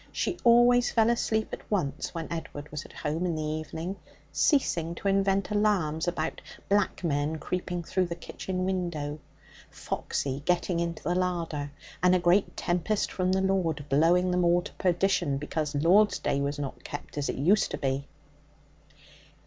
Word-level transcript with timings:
She 0.11 0.39
always 0.43 0.89
fell 0.89 1.11
asleep 1.11 1.49
at 1.53 1.69
once 1.69 2.11
when 2.11 2.27
Edward 2.31 2.71
was 2.71 2.85
at 2.85 2.91
home 2.91 3.23
in 3.23 3.35
the 3.35 3.43
evening, 3.43 3.97
ceasing 4.31 4.95
to 4.95 5.07
invent 5.07 5.51
alarms 5.51 6.07
about 6.07 6.41
black 6.67 7.03
men 7.03 7.37
creeping 7.37 7.83
through 7.83 8.07
the 8.07 8.15
kitchen 8.15 8.65
window, 8.65 9.19
Foxy 9.69 10.39
getting 10.43 10.79
into 10.79 11.03
the 11.03 11.13
larder, 11.13 11.69
and 12.01 12.15
a 12.15 12.19
great 12.19 12.57
tempest 12.57 13.11
from 13.11 13.31
the 13.31 13.41
Lord 13.43 13.85
blowing 13.89 14.31
them 14.31 14.43
all 14.43 14.63
to 14.63 14.73
perdition 14.73 15.37
because 15.37 15.75
Lord's 15.75 16.17
Day 16.17 16.41
was 16.41 16.57
not 16.57 16.83
kept 16.83 17.15
as 17.15 17.29
it 17.29 17.35
used 17.35 17.69
to 17.69 17.77
be. 17.77 18.07